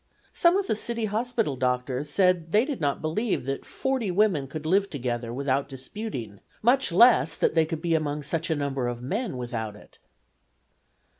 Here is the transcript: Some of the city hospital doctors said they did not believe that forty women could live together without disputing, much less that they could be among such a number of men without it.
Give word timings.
Some 0.33 0.57
of 0.57 0.65
the 0.65 0.75
city 0.75 1.05
hospital 1.05 1.55
doctors 1.55 2.09
said 2.09 2.51
they 2.53 2.65
did 2.65 2.81
not 2.81 3.03
believe 3.03 3.45
that 3.45 3.63
forty 3.63 4.09
women 4.09 4.47
could 4.47 4.65
live 4.65 4.89
together 4.89 5.31
without 5.31 5.69
disputing, 5.69 6.39
much 6.63 6.91
less 6.91 7.35
that 7.35 7.53
they 7.53 7.67
could 7.67 7.83
be 7.83 7.93
among 7.93 8.23
such 8.23 8.49
a 8.49 8.55
number 8.55 8.87
of 8.87 9.03
men 9.03 9.37
without 9.37 9.75
it. 9.75 9.99